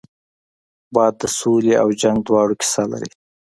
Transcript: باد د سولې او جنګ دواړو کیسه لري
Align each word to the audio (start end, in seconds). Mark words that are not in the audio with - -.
باد 0.93 1.13
د 1.21 1.23
سولې 1.39 1.73
او 1.81 1.87
جنګ 2.01 2.17
دواړو 2.27 2.59
کیسه 2.61 2.83
لري 2.91 3.11